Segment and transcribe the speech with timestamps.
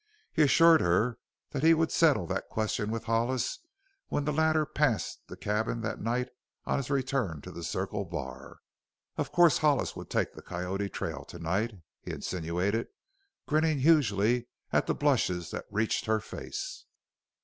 [0.33, 1.19] He assured her
[1.51, 3.59] that he would settle that question with Hollis
[4.07, 6.29] when the latter passed the cabin that night
[6.65, 8.61] on his return to the Circle Bar.
[9.17, 12.87] Of course Hollis would take the Coyote trail to night, he insinuated,
[13.47, 16.85] grinning hugely at the blushes that reached her face.